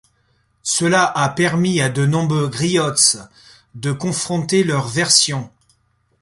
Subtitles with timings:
[0.63, 2.91] Cela a permis à de nombreux griots
[3.75, 5.51] de confronter leurs versions.